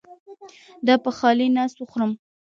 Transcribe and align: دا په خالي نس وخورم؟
دا 0.87 0.95
په 1.03 1.09
خالي 1.17 1.47
نس 1.55 1.73
وخورم؟ 1.77 2.11